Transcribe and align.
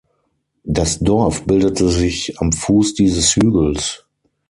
Das 0.63 0.97
Dorf 0.97 1.45
bildete 1.45 1.87
sich 1.89 2.39
am 2.39 2.51
Fuß 2.51 2.95
dieses 2.95 3.35
Hügels. 3.35 4.03